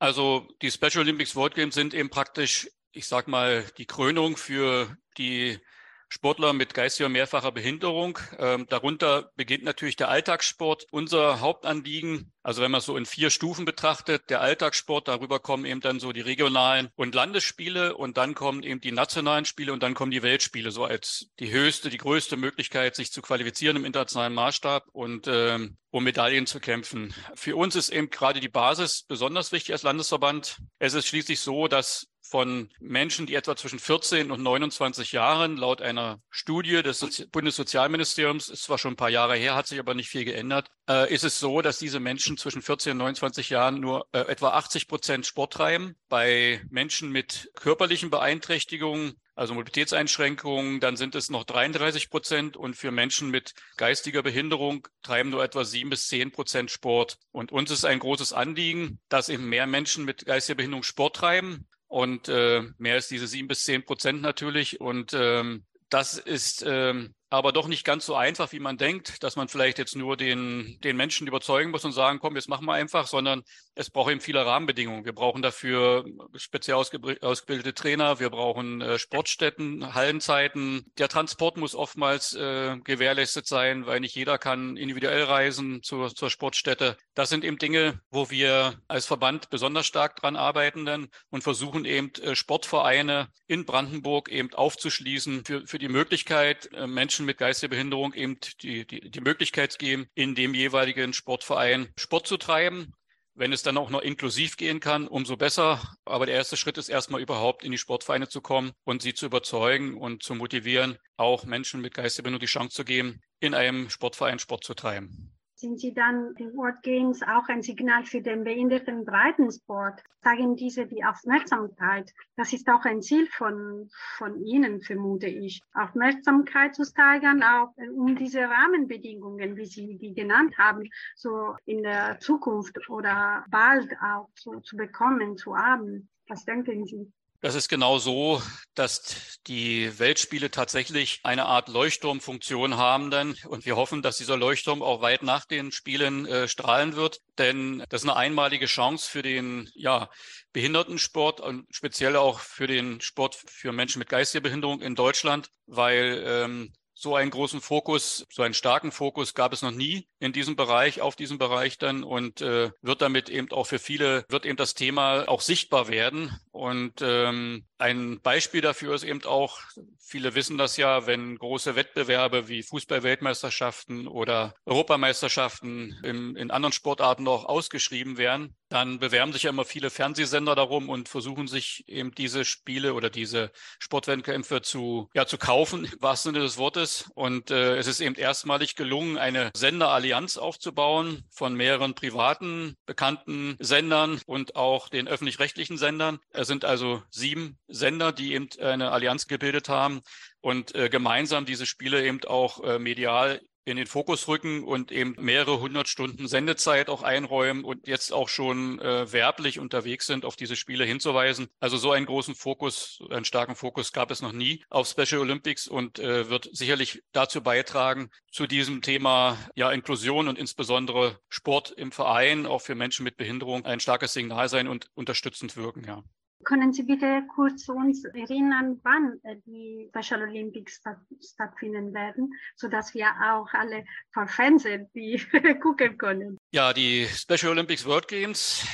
Also 0.00 0.48
die 0.62 0.72
Special 0.72 1.04
Olympics 1.04 1.36
World 1.36 1.54
Games 1.54 1.76
sind 1.76 1.94
eben 1.94 2.10
praktisch, 2.10 2.68
ich 2.90 3.06
sag 3.06 3.28
mal, 3.28 3.64
die 3.76 3.86
Krönung 3.86 4.36
für 4.36 4.96
die 5.16 5.60
Sportler 6.08 6.52
mit 6.52 6.74
geistiger 6.74 7.08
mehrfacher 7.08 7.52
Behinderung. 7.52 8.18
Ähm, 8.38 8.66
darunter 8.68 9.30
beginnt 9.36 9.64
natürlich 9.64 9.96
der 9.96 10.08
Alltagssport. 10.08 10.86
Unser 10.90 11.40
Hauptanliegen, 11.40 12.32
also 12.42 12.62
wenn 12.62 12.70
man 12.70 12.80
so 12.80 12.96
in 12.96 13.06
vier 13.06 13.30
Stufen 13.30 13.64
betrachtet, 13.64 14.30
der 14.30 14.40
Alltagssport, 14.40 15.08
darüber 15.08 15.38
kommen 15.38 15.64
eben 15.66 15.80
dann 15.80 16.00
so 16.00 16.12
die 16.12 16.22
regionalen 16.22 16.88
und 16.96 17.14
Landesspiele 17.14 17.96
und 17.96 18.16
dann 18.16 18.34
kommen 18.34 18.62
eben 18.62 18.80
die 18.80 18.92
nationalen 18.92 19.44
Spiele 19.44 19.72
und 19.72 19.82
dann 19.82 19.94
kommen 19.94 20.10
die 20.10 20.22
Weltspiele, 20.22 20.70
so 20.70 20.84
als 20.84 21.30
die 21.40 21.50
höchste, 21.50 21.90
die 21.90 21.98
größte 21.98 22.36
Möglichkeit, 22.36 22.96
sich 22.96 23.12
zu 23.12 23.20
qualifizieren 23.20 23.76
im 23.76 23.84
internationalen 23.84 24.34
Maßstab 24.34 24.86
und 24.92 25.26
ähm, 25.28 25.76
um 25.90 26.04
Medaillen 26.04 26.46
zu 26.46 26.60
kämpfen. 26.60 27.14
Für 27.34 27.56
uns 27.56 27.76
ist 27.76 27.88
eben 27.88 28.10
gerade 28.10 28.40
die 28.40 28.48
Basis 28.48 29.02
besonders 29.02 29.52
wichtig 29.52 29.72
als 29.72 29.82
Landesverband. 29.82 30.58
Es 30.78 30.94
ist 30.94 31.06
schließlich 31.06 31.40
so, 31.40 31.68
dass 31.68 32.08
von 32.28 32.70
Menschen, 32.80 33.26
die 33.26 33.34
etwa 33.34 33.56
zwischen 33.56 33.78
14 33.78 34.30
und 34.30 34.42
29 34.42 35.12
Jahren, 35.12 35.56
laut 35.56 35.82
einer 35.82 36.20
Studie 36.30 36.82
des 36.82 36.98
Sozi 36.98 37.26
Bundessozialministeriums, 37.26 38.48
ist 38.48 38.64
zwar 38.64 38.78
schon 38.78 38.92
ein 38.92 38.96
paar 38.96 39.10
Jahre 39.10 39.36
her, 39.36 39.54
hat 39.54 39.66
sich 39.66 39.78
aber 39.78 39.94
nicht 39.94 40.08
viel 40.08 40.24
geändert, 40.24 40.70
äh, 40.88 41.12
ist 41.12 41.24
es 41.24 41.38
so, 41.38 41.62
dass 41.62 41.78
diese 41.78 42.00
Menschen 42.00 42.36
zwischen 42.36 42.62
14 42.62 42.92
und 42.92 42.98
29 42.98 43.50
Jahren 43.50 43.80
nur 43.80 44.06
äh, 44.12 44.20
etwa 44.20 44.50
80 44.50 44.88
Prozent 44.88 45.26
Sport 45.26 45.54
treiben. 45.54 45.96
Bei 46.08 46.60
Menschen 46.70 47.10
mit 47.10 47.50
körperlichen 47.54 48.10
Beeinträchtigungen 48.10 49.14
also 49.38 49.54
Mobilitätseinschränkungen, 49.54 50.80
dann 50.80 50.96
sind 50.96 51.14
es 51.14 51.30
noch 51.30 51.44
33 51.44 52.10
Prozent 52.10 52.56
und 52.56 52.74
für 52.74 52.90
Menschen 52.90 53.30
mit 53.30 53.54
geistiger 53.76 54.24
Behinderung 54.24 54.88
treiben 55.02 55.30
nur 55.30 55.44
etwa 55.44 55.64
sieben 55.64 55.90
bis 55.90 56.08
zehn 56.08 56.32
Prozent 56.32 56.72
Sport. 56.72 57.18
Und 57.30 57.52
uns 57.52 57.70
ist 57.70 57.84
ein 57.84 58.00
großes 58.00 58.32
Anliegen, 58.32 58.98
dass 59.08 59.28
eben 59.28 59.48
mehr 59.48 59.68
Menschen 59.68 60.04
mit 60.04 60.26
geistiger 60.26 60.56
Behinderung 60.56 60.82
Sport 60.82 61.14
treiben. 61.14 61.67
Und 61.88 62.28
äh, 62.28 62.62
mehr 62.76 62.98
ist 62.98 63.10
diese 63.10 63.26
sieben 63.26 63.48
bis 63.48 63.64
zehn 63.64 63.84
Prozent 63.84 64.22
natürlich. 64.22 64.80
Und 64.80 65.12
ähm, 65.14 65.64
das 65.88 66.18
ist 66.18 66.62
ähm, 66.66 67.14
aber 67.30 67.52
doch 67.52 67.68
nicht 67.68 67.84
ganz 67.84 68.06
so 68.06 68.14
einfach, 68.14 68.52
wie 68.52 68.60
man 68.60 68.78
denkt, 68.78 69.22
dass 69.22 69.36
man 69.36 69.48
vielleicht 69.48 69.78
jetzt 69.78 69.96
nur 69.96 70.16
den, 70.16 70.78
den 70.82 70.96
Menschen 70.96 71.26
überzeugen 71.26 71.70
muss 71.70 71.84
und 71.84 71.92
sagen, 71.92 72.18
komm, 72.20 72.36
jetzt 72.36 72.48
machen 72.48 72.66
wir 72.66 72.72
einfach, 72.72 73.06
sondern 73.06 73.42
es 73.74 73.90
braucht 73.90 74.10
eben 74.10 74.20
viele 74.20 74.44
Rahmenbedingungen. 74.44 75.04
Wir 75.04 75.12
brauchen 75.12 75.42
dafür 75.42 76.04
speziell 76.36 76.76
ausgebildete 76.76 77.74
Trainer, 77.74 78.18
wir 78.18 78.30
brauchen 78.30 78.80
äh, 78.80 78.98
Sportstätten, 78.98 79.94
Hallenzeiten. 79.94 80.90
Der 80.98 81.08
Transport 81.08 81.56
muss 81.58 81.74
oftmals 81.74 82.34
äh, 82.34 82.78
gewährleistet 82.82 83.46
sein, 83.46 83.86
weil 83.86 84.00
nicht 84.00 84.14
jeder 84.14 84.38
kann 84.38 84.76
individuell 84.76 85.24
reisen 85.24 85.82
zur, 85.82 86.14
zur 86.14 86.30
Sportstätte. 86.30 86.96
Das 87.14 87.28
sind 87.28 87.44
eben 87.44 87.58
Dinge, 87.58 88.00
wo 88.10 88.30
wir 88.30 88.80
als 88.88 89.06
Verband 89.06 89.50
besonders 89.50 89.86
stark 89.86 90.16
dran 90.16 90.36
arbeiten 90.36 90.86
dann 90.86 91.08
und 91.30 91.42
versuchen 91.42 91.84
eben 91.84 92.12
äh, 92.22 92.34
Sportvereine 92.34 93.28
in 93.46 93.64
Brandenburg 93.64 94.30
eben 94.30 94.52
aufzuschließen 94.54 95.44
für, 95.44 95.66
für 95.66 95.78
die 95.78 95.88
Möglichkeit, 95.88 96.70
äh, 96.72 96.86
Menschen 96.86 97.17
Menschen 97.18 97.26
mit 97.26 97.38
geistiger 97.38 97.70
Behinderung 97.70 98.14
eben 98.14 98.38
die, 98.62 98.86
die, 98.86 99.10
die 99.10 99.20
Möglichkeit 99.20 99.76
geben, 99.80 100.06
in 100.14 100.36
dem 100.36 100.54
jeweiligen 100.54 101.12
Sportverein 101.12 101.88
Sport 101.98 102.28
zu 102.28 102.36
treiben. 102.36 102.92
Wenn 103.34 103.52
es 103.52 103.64
dann 103.64 103.76
auch 103.76 103.90
noch 103.90 104.02
inklusiv 104.02 104.56
gehen 104.56 104.78
kann, 104.78 105.08
umso 105.08 105.36
besser. 105.36 105.80
Aber 106.04 106.26
der 106.26 106.36
erste 106.36 106.56
Schritt 106.56 106.78
ist 106.78 106.88
erstmal 106.88 107.20
überhaupt 107.20 107.64
in 107.64 107.72
die 107.72 107.78
Sportvereine 107.78 108.28
zu 108.28 108.40
kommen 108.40 108.70
und 108.84 109.02
sie 109.02 109.14
zu 109.14 109.26
überzeugen 109.26 109.96
und 109.96 110.22
zu 110.22 110.36
motivieren, 110.36 110.96
auch 111.16 111.44
Menschen 111.44 111.80
mit 111.80 111.94
geistiger 111.94 112.22
Behinderung 112.22 112.40
die 112.40 112.46
Chance 112.46 112.76
zu 112.76 112.84
geben, 112.84 113.20
in 113.40 113.54
einem 113.54 113.90
Sportverein 113.90 114.38
Sport 114.38 114.62
zu 114.62 114.74
treiben 114.74 115.37
sind 115.58 115.80
Sie 115.80 115.92
dann 115.92 116.34
die 116.36 116.54
Wortgains 116.54 117.20
auch 117.22 117.48
ein 117.48 117.62
Signal 117.62 118.04
für 118.04 118.20
den 118.20 118.44
behinderten 118.44 119.04
Breitensport? 119.04 120.04
Zeigen 120.22 120.54
diese 120.54 120.86
die 120.86 121.04
Aufmerksamkeit? 121.04 122.12
Das 122.36 122.52
ist 122.52 122.68
auch 122.68 122.84
ein 122.84 123.02
Ziel 123.02 123.26
von, 123.26 123.90
von 124.16 124.40
Ihnen, 124.44 124.80
vermute 124.80 125.26
ich. 125.26 125.60
Aufmerksamkeit 125.74 126.76
zu 126.76 126.84
steigern, 126.84 127.42
auch 127.42 127.72
äh, 127.76 127.88
um 127.88 128.14
diese 128.14 128.42
Rahmenbedingungen, 128.42 129.56
wie 129.56 129.66
Sie 129.66 129.98
die 129.98 130.14
genannt 130.14 130.56
haben, 130.58 130.88
so 131.16 131.56
in 131.64 131.82
der 131.82 132.20
Zukunft 132.20 132.88
oder 132.88 133.44
bald 133.50 133.92
auch 134.00 134.30
so 134.36 134.60
zu 134.60 134.76
bekommen, 134.76 135.36
zu 135.36 135.56
haben. 135.56 136.08
Was 136.28 136.44
denken 136.44 136.86
Sie? 136.86 137.12
Das 137.40 137.54
ist 137.54 137.68
genau 137.68 137.98
so, 137.98 138.42
dass 138.74 139.38
die 139.46 139.96
Weltspiele 140.00 140.50
tatsächlich 140.50 141.20
eine 141.22 141.46
Art 141.46 141.68
Leuchtturmfunktion 141.68 142.76
haben 142.76 143.12
dann. 143.12 143.36
Und 143.46 143.64
wir 143.64 143.76
hoffen, 143.76 144.02
dass 144.02 144.16
dieser 144.16 144.36
Leuchtturm 144.36 144.82
auch 144.82 145.02
weit 145.02 145.22
nach 145.22 145.44
den 145.44 145.70
Spielen 145.70 146.26
äh, 146.26 146.48
strahlen 146.48 146.96
wird. 146.96 147.20
Denn 147.38 147.84
das 147.90 148.02
ist 148.02 148.08
eine 148.08 148.16
einmalige 148.16 148.66
Chance 148.66 149.08
für 149.08 149.22
den 149.22 149.70
ja, 149.74 150.10
Behindertensport 150.52 151.40
und 151.40 151.66
speziell 151.70 152.16
auch 152.16 152.40
für 152.40 152.66
den 152.66 153.00
Sport 153.00 153.36
für 153.36 153.70
Menschen 153.70 154.00
mit 154.00 154.08
geistiger 154.08 154.42
Behinderung 154.42 154.80
in 154.80 154.96
Deutschland, 154.96 155.48
weil 155.66 156.24
ähm, 156.26 156.72
so 157.00 157.14
einen 157.14 157.30
großen 157.30 157.60
Fokus, 157.60 158.26
so 158.28 158.42
einen 158.42 158.54
starken 158.54 158.90
Fokus 158.90 159.34
gab 159.34 159.52
es 159.52 159.62
noch 159.62 159.70
nie 159.70 160.08
in 160.18 160.32
diesem 160.32 160.56
Bereich, 160.56 161.00
auf 161.00 161.14
diesem 161.14 161.38
Bereich 161.38 161.78
dann 161.78 162.02
und 162.02 162.40
äh, 162.40 162.72
wird 162.82 163.02
damit 163.02 163.28
eben 163.28 163.52
auch 163.52 163.68
für 163.68 163.78
viele, 163.78 164.24
wird 164.28 164.44
eben 164.44 164.56
das 164.56 164.74
Thema 164.74 165.28
auch 165.28 165.40
sichtbar 165.40 165.86
werden. 165.86 166.36
Und 166.50 166.94
ähm, 167.00 167.64
ein 167.78 168.20
Beispiel 168.20 168.60
dafür 168.60 168.96
ist 168.96 169.04
eben 169.04 169.24
auch, 169.24 169.60
viele 170.00 170.34
wissen 170.34 170.58
das 170.58 170.76
ja, 170.76 171.06
wenn 171.06 171.36
große 171.36 171.76
Wettbewerbe 171.76 172.48
wie 172.48 172.64
Fußball-Weltmeisterschaften 172.64 174.08
oder 174.08 174.54
Europameisterschaften 174.66 176.00
in, 176.02 176.34
in 176.34 176.50
anderen 176.50 176.72
Sportarten 176.72 177.22
noch 177.22 177.44
ausgeschrieben 177.44 178.18
werden, 178.18 178.56
dann 178.68 178.98
bewerben 178.98 179.32
sich 179.32 179.44
ja 179.44 179.50
immer 179.50 179.64
viele 179.64 179.90
Fernsehsender 179.90 180.56
darum 180.56 180.88
und 180.88 181.08
versuchen 181.08 181.46
sich 181.46 181.84
eben 181.86 182.12
diese 182.12 182.44
Spiele 182.44 182.94
oder 182.94 183.08
diese 183.08 183.52
Sportwettkämpfe 183.78 184.62
zu, 184.62 185.08
ja, 185.14 185.26
zu 185.26 185.38
kaufen, 185.38 185.84
im 185.84 186.02
wahrsten 186.02 186.32
Sinne 186.32 186.44
des 186.44 186.58
Wortes. 186.58 186.87
Und 187.14 187.50
äh, 187.50 187.76
es 187.76 187.86
ist 187.86 188.00
eben 188.00 188.14
erstmalig 188.14 188.76
gelungen, 188.76 189.18
eine 189.18 189.50
Senderallianz 189.54 190.36
aufzubauen 190.36 191.24
von 191.30 191.54
mehreren 191.54 191.94
privaten, 191.94 192.76
bekannten 192.86 193.56
Sendern 193.58 194.20
und 194.26 194.56
auch 194.56 194.88
den 194.88 195.08
öffentlich-rechtlichen 195.08 195.78
Sendern. 195.78 196.18
Es 196.30 196.48
sind 196.48 196.64
also 196.64 197.02
sieben 197.10 197.58
Sender, 197.68 198.12
die 198.12 198.34
eben 198.34 198.48
eine 198.60 198.90
Allianz 198.90 199.26
gebildet 199.26 199.68
haben 199.68 200.00
und 200.40 200.74
äh, 200.74 200.88
gemeinsam 200.88 201.46
diese 201.46 201.66
Spiele 201.66 202.04
eben 202.04 202.24
auch 202.24 202.62
äh, 202.62 202.78
medial 202.78 203.40
in 203.68 203.76
den 203.76 203.86
Fokus 203.86 204.28
rücken 204.28 204.64
und 204.64 204.90
eben 204.90 205.14
mehrere 205.18 205.60
hundert 205.60 205.88
Stunden 205.88 206.26
Sendezeit 206.26 206.88
auch 206.88 207.02
einräumen 207.02 207.64
und 207.64 207.86
jetzt 207.86 208.12
auch 208.12 208.28
schon 208.28 208.80
äh, 208.80 209.12
werblich 209.12 209.58
unterwegs 209.58 210.06
sind, 210.06 210.24
auf 210.24 210.36
diese 210.36 210.56
Spiele 210.56 210.84
hinzuweisen. 210.84 211.48
Also 211.60 211.76
so 211.76 211.92
einen 211.92 212.06
großen 212.06 212.34
Fokus, 212.34 213.00
einen 213.10 213.24
starken 213.24 213.54
Fokus 213.54 213.92
gab 213.92 214.10
es 214.10 214.22
noch 214.22 214.32
nie 214.32 214.64
auf 214.70 214.88
Special 214.88 215.20
Olympics 215.20 215.68
und 215.68 215.98
äh, 215.98 216.28
wird 216.28 216.48
sicherlich 216.52 217.02
dazu 217.12 217.42
beitragen, 217.42 218.10
zu 218.30 218.46
diesem 218.46 218.82
Thema 218.82 219.38
ja 219.54 219.70
Inklusion 219.70 220.28
und 220.28 220.38
insbesondere 220.38 221.18
Sport 221.28 221.70
im 221.70 221.92
Verein, 221.92 222.46
auch 222.46 222.60
für 222.60 222.74
Menschen 222.74 223.04
mit 223.04 223.16
Behinderung, 223.16 223.64
ein 223.64 223.80
starkes 223.80 224.12
Signal 224.12 224.48
sein 224.48 224.68
und 224.68 224.90
unterstützend 224.94 225.56
wirken, 225.56 225.84
ja. 225.84 226.02
Können 226.44 226.72
Sie 226.72 226.84
bitte 226.84 227.24
kurz 227.34 227.68
uns 227.68 228.04
erinnern, 228.04 228.80
wann 228.84 229.18
äh, 229.24 229.36
die 229.44 229.90
Special 229.90 230.22
Olympics 230.22 230.80
stattfinden 231.20 231.92
werden, 231.92 232.32
sodass 232.56 232.94
wir 232.94 233.08
auch 233.08 233.52
alle 233.52 233.84
vor 234.12 234.28
Fernsehen 234.28 234.88
die 234.94 235.18
gucken 235.60 235.98
können? 235.98 236.38
Ja, 236.52 236.72
die 236.72 237.06
Special 237.06 237.52
Olympics 237.52 237.84
World 237.84 238.08
Games, 238.08 238.64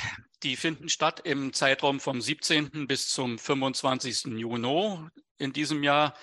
die 0.43 0.55
finden 0.55 0.89
statt 0.89 1.21
im 1.23 1.53
Zeitraum 1.53 1.99
vom 1.99 2.21
17. 2.21 2.87
bis 2.87 3.09
zum 3.09 3.39
25. 3.39 4.37
Juni 4.37 5.09
in 5.37 5.51
diesem 5.51 5.83
Jahr 5.83 6.13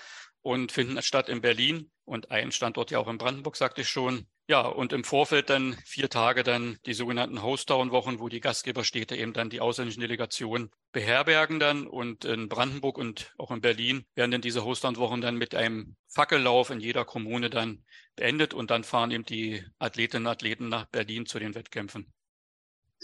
und 0.41 0.71
finden 0.71 1.01
statt 1.01 1.29
in 1.29 1.41
Berlin 1.41 1.91
und 2.05 2.31
ein 2.31 2.51
Standort 2.51 2.91
ja 2.91 2.99
auch 2.99 3.07
in 3.07 3.17
Brandenburg, 3.17 3.57
sagte 3.57 3.81
ich 3.81 3.89
schon. 3.89 4.27
Ja, 4.49 4.61
und 4.67 4.91
im 4.91 5.05
Vorfeld 5.05 5.49
dann 5.49 5.77
vier 5.85 6.09
Tage 6.09 6.43
dann 6.43 6.77
die 6.85 6.93
sogenannten 6.93 7.41
Host-Town-Wochen, 7.41 8.19
wo 8.19 8.27
die 8.27 8.41
Gastgeberstädte 8.41 9.15
eben 9.15 9.31
dann 9.31 9.49
die 9.49 9.61
ausländischen 9.61 10.01
Delegationen 10.01 10.69
beherbergen 10.91 11.61
dann. 11.61 11.87
Und 11.87 12.25
in 12.25 12.49
Brandenburg 12.49 12.97
und 12.97 13.33
auch 13.37 13.51
in 13.51 13.61
Berlin 13.61 14.05
werden 14.15 14.31
dann 14.31 14.41
diese 14.41 14.65
Host-Town-Wochen 14.65 15.21
dann 15.21 15.37
mit 15.37 15.55
einem 15.55 15.95
Fackellauf 16.09 16.71
in 16.71 16.81
jeder 16.81 17.05
Kommune 17.05 17.49
dann 17.49 17.85
beendet 18.17 18.53
und 18.53 18.69
dann 18.69 18.83
fahren 18.83 19.11
eben 19.11 19.23
die 19.23 19.63
Athletinnen 19.79 20.27
und 20.27 20.31
Athleten 20.33 20.67
nach 20.67 20.87
Berlin 20.87 21.25
zu 21.25 21.39
den 21.39 21.55
Wettkämpfen. 21.55 22.13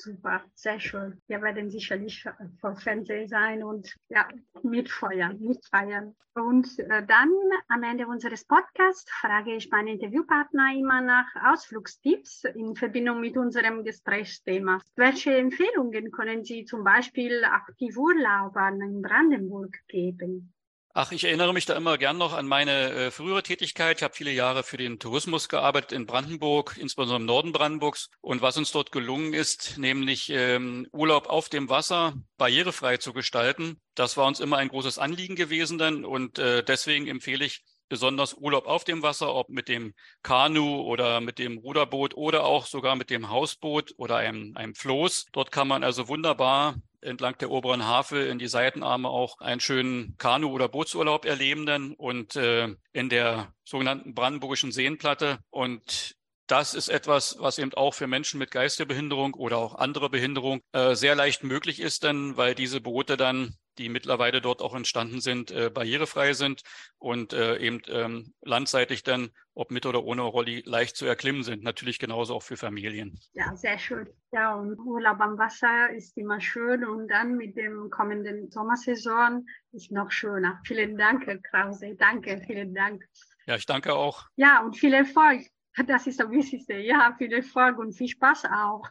Super, 0.01 0.41
sehr 0.55 0.79
schön. 0.79 1.21
Wir 1.27 1.41
werden 1.41 1.69
sicherlich 1.69 2.25
vor 2.61 2.77
Fernsehen 2.77 3.27
sein 3.27 3.63
und 3.63 3.93
ja, 4.07 4.29
mitfeuern, 4.63 5.37
mitfeiern. 5.41 6.15
Und 6.35 6.79
äh, 6.79 7.05
dann 7.05 7.33
am 7.67 7.83
Ende 7.83 8.07
unseres 8.07 8.45
Podcasts 8.45 9.11
frage 9.11 9.55
ich 9.55 9.69
meinen 9.69 9.99
Interviewpartner 9.99 10.73
immer 10.73 11.01
nach 11.01 11.27
Ausflugstipps 11.51 12.45
in 12.55 12.77
Verbindung 12.77 13.19
mit 13.19 13.35
unserem 13.35 13.83
Gesprächsthema. 13.83 14.79
Welche 14.95 15.35
Empfehlungen 15.35 16.11
können 16.11 16.45
Sie 16.45 16.63
zum 16.63 16.85
Beispiel 16.85 17.43
Aktivurlaubern 17.43 18.81
in 18.81 19.01
Brandenburg 19.01 19.75
geben? 19.89 20.53
Ach, 20.91 21.11
ich 21.11 21.23
erinnere 21.23 21.53
mich 21.53 21.65
da 21.65 21.75
immer 21.75 21.99
gern 21.99 22.17
noch 22.17 22.33
an 22.33 22.47
meine 22.47 22.91
äh, 22.91 23.11
frühere 23.11 23.43
Tätigkeit. 23.43 23.97
Ich 23.97 24.03
habe 24.03 24.15
viele 24.15 24.31
Jahre 24.31 24.63
für 24.63 24.75
den 24.75 24.97
Tourismus 24.97 25.47
gearbeitet 25.47 25.91
in 25.91 26.07
Brandenburg, 26.07 26.77
insbesondere 26.79 27.19
im 27.19 27.25
Norden 27.25 27.51
Brandenburgs. 27.51 28.09
Und 28.21 28.41
was 28.41 28.57
uns 28.57 28.71
dort 28.71 28.91
gelungen 28.91 29.33
ist, 29.33 29.77
nämlich 29.77 30.31
ähm, 30.31 30.87
Urlaub 30.91 31.27
auf 31.27 31.47
dem 31.47 31.69
Wasser 31.69 32.15
barrierefrei 32.37 32.97
zu 32.97 33.13
gestalten, 33.13 33.79
das 33.93 34.17
war 34.17 34.25
uns 34.25 34.39
immer 34.39 34.57
ein 34.57 34.69
großes 34.69 34.97
Anliegen 34.97 35.35
gewesen 35.35 35.77
dann. 35.77 36.05
Und 36.05 36.39
äh, 36.39 36.63
deswegen 36.63 37.07
empfehle 37.07 37.45
ich 37.45 37.61
besonders 37.87 38.33
Urlaub 38.33 38.65
auf 38.65 38.83
dem 38.83 39.03
Wasser, 39.03 39.33
ob 39.35 39.49
mit 39.49 39.67
dem 39.67 39.93
Kanu 40.23 40.81
oder 40.81 41.21
mit 41.21 41.37
dem 41.37 41.59
Ruderboot 41.59 42.15
oder 42.15 42.45
auch 42.45 42.65
sogar 42.65 42.95
mit 42.95 43.11
dem 43.11 43.29
Hausboot 43.29 43.93
oder 43.97 44.17
einem, 44.17 44.55
einem 44.55 44.73
Floß. 44.73 45.27
Dort 45.33 45.51
kann 45.51 45.67
man 45.67 45.83
also 45.83 46.07
wunderbar 46.07 46.75
entlang 47.01 47.37
der 47.37 47.51
oberen 47.51 47.85
Havel 47.85 48.27
in 48.27 48.39
die 48.39 48.47
Seitenarme 48.47 49.09
auch 49.09 49.39
einen 49.39 49.61
schönen 49.61 50.15
Kanu- 50.17 50.51
oder 50.51 50.67
Bootsurlaub 50.67 51.25
erleben 51.25 51.65
dann 51.65 51.93
und 51.93 52.35
äh, 52.35 52.75
in 52.91 53.09
der 53.09 53.53
sogenannten 53.63 54.13
brandenburgischen 54.13 54.71
Seenplatte. 54.71 55.39
Und 55.49 56.15
das 56.47 56.73
ist 56.73 56.89
etwas, 56.89 57.37
was 57.39 57.59
eben 57.59 57.73
auch 57.73 57.93
für 57.93 58.07
Menschen 58.07 58.39
mit 58.39 58.51
Geisterbehinderung 58.51 59.35
oder 59.35 59.57
auch 59.57 59.75
andere 59.75 60.09
Behinderung 60.09 60.61
äh, 60.71 60.95
sehr 60.95 61.15
leicht 61.15 61.43
möglich 61.43 61.79
ist, 61.79 62.03
denn 62.03 62.37
weil 62.37 62.55
diese 62.55 62.81
Boote 62.81 63.17
dann 63.17 63.55
die 63.79 63.89
mittlerweile 63.89 64.41
dort 64.41 64.61
auch 64.61 64.75
entstanden 64.75 65.21
sind, 65.21 65.51
äh, 65.51 65.71
barrierefrei 65.73 66.33
sind 66.33 66.63
und 66.97 67.33
äh, 67.33 67.57
eben 67.57 67.81
ähm, 67.87 68.33
landseitig 68.41 69.03
dann, 69.03 69.31
ob 69.53 69.71
mit 69.71 69.85
oder 69.85 70.03
ohne 70.03 70.21
Rolli, 70.21 70.61
leicht 70.65 70.97
zu 70.97 71.05
erklimmen 71.05 71.43
sind. 71.43 71.63
Natürlich 71.63 71.97
genauso 71.97 72.35
auch 72.35 72.43
für 72.43 72.57
Familien. 72.57 73.19
Ja, 73.33 73.55
sehr 73.55 73.79
schön. 73.79 74.07
Ja, 74.31 74.53
und 74.53 74.77
Urlaub 74.77 75.19
am 75.21 75.37
Wasser 75.37 75.89
ist 75.91 76.17
immer 76.17 76.39
schön 76.41 76.85
und 76.85 77.07
dann 77.07 77.37
mit 77.37 77.55
dem 77.55 77.89
kommenden 77.89 78.51
Sommersaison 78.51 79.47
ist 79.71 79.91
noch 79.91 80.11
schöner. 80.11 80.61
Vielen 80.65 80.97
Dank, 80.97 81.25
Herr 81.25 81.39
Krause. 81.39 81.95
Danke, 81.95 82.41
vielen 82.45 82.75
Dank. 82.75 83.05
Ja, 83.47 83.55
ich 83.55 83.65
danke 83.65 83.95
auch. 83.95 84.27
Ja, 84.35 84.61
und 84.61 84.77
viel 84.77 84.93
Erfolg. 84.93 85.41
Das 85.87 86.05
ist 86.05 86.19
das 86.19 86.29
Wichtigste. 86.29 86.75
Ja, 86.75 87.15
viel 87.17 87.31
Erfolg 87.31 87.79
und 87.79 87.93
viel 87.93 88.09
Spaß 88.09 88.45
auch. 88.45 88.83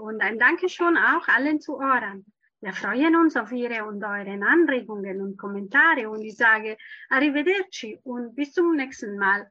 Und 0.00 0.22
ein 0.22 0.38
Dankeschön 0.38 0.96
auch 0.96 1.28
allen 1.28 1.60
Zuhörern. 1.60 2.24
Wir 2.64 2.72
freuen 2.72 3.14
uns 3.14 3.36
auf 3.36 3.52
Ihre 3.52 3.84
und 3.84 4.02
euren 4.02 4.42
Anregungen 4.42 5.20
und 5.20 5.36
Kommentare 5.36 6.08
und 6.08 6.22
ich 6.22 6.34
sage 6.34 6.78
Arrivederci 7.10 8.00
und 8.04 8.34
bis 8.34 8.54
zum 8.54 8.74
nächsten 8.74 9.18
Mal. 9.18 9.50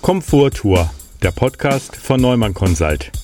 Komforttour, 0.00 0.90
der 1.22 1.32
Podcast 1.32 1.94
von 1.94 2.18
Neumann 2.18 2.54
Consult. 2.54 3.21